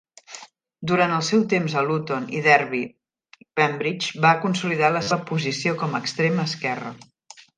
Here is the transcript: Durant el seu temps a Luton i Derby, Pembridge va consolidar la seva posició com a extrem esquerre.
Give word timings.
Durant 0.91 1.11
el 1.17 1.19
seu 1.27 1.43
temps 1.51 1.75
a 1.81 1.83
Luton 1.89 2.25
i 2.37 2.41
Derby, 2.47 2.79
Pembridge 3.61 4.23
va 4.25 4.33
consolidar 4.47 4.91
la 4.97 5.05
seva 5.11 5.29
posició 5.35 5.77
com 5.85 5.93
a 5.99 6.05
extrem 6.07 6.45
esquerre. 6.49 6.95